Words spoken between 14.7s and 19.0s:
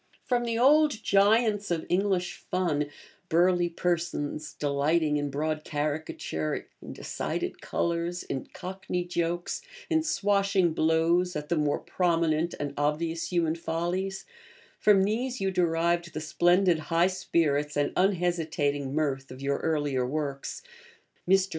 from these you derived the splendid high spirits and unhesitating